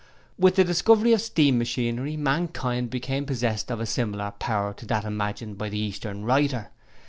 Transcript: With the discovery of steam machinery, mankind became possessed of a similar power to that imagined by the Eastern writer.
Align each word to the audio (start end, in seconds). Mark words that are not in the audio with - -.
With 0.35 0.55
the 0.55 0.63
discovery 0.63 1.13
of 1.13 1.21
steam 1.21 1.59
machinery, 1.59 2.17
mankind 2.17 2.89
became 2.89 3.23
possessed 3.27 3.69
of 3.69 3.79
a 3.79 3.85
similar 3.85 4.31
power 4.39 4.73
to 4.73 4.85
that 4.87 5.05
imagined 5.05 5.59
by 5.59 5.69
the 5.69 5.77
Eastern 5.77 6.25
writer. 6.25 6.71